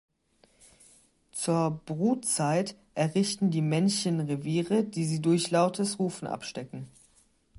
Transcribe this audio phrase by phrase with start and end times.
[1.31, 6.87] Zur Brutzeit errichten die Männchen Reviere, die sie durch lautes Rufen abstecken.